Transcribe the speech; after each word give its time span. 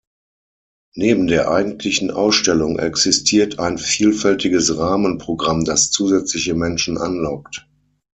Neben 0.95 1.27
der 1.27 1.51
eigentlichen 1.51 2.09
Ausstellung 2.09 2.79
existiert 2.79 3.59
ein 3.59 3.77
vielfältiges 3.77 4.75
Rahmenprogramm, 4.79 5.63
das 5.63 5.91
zusätzliche 5.91 6.55
Menschen 6.55 6.97
anlockt. 6.97 7.67